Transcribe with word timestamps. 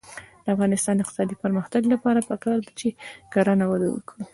د 0.43 0.45
افغانستان 0.55 0.93
د 0.95 1.01
اقتصادي 1.03 1.35
پرمختګ 1.43 1.81
لپاره 1.93 2.25
پکار 2.29 2.57
ده 2.65 2.71
چې 2.79 2.89
کرنه 3.33 3.65
وده 3.71 3.87
وکړي. 3.91 4.23